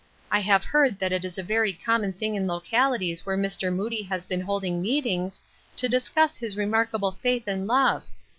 [0.31, 3.71] I have heard that it is a very common thing in locahties where Mr.
[3.71, 5.43] Moody haa been holding meetings,
[5.75, 8.03] to discuss his remarkable faith and love.